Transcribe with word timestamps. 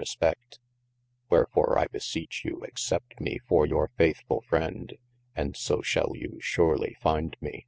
J. 0.00 0.02
respect: 0.04 0.58
wherfore 1.28 1.78
I 1.78 1.84
beseech 1.88 2.42
you 2.42 2.64
accept 2.64 3.20
me 3.20 3.36
for 3.46 3.66
your 3.66 3.88
faithfull 3.98 4.42
Ju&ady. 4.48 4.98
and 5.36 5.54
so 5.54 5.82
shall 5.82 6.12
you 6.16 6.38
surely 6.40 6.96
finde 7.02 7.36
me. 7.42 7.66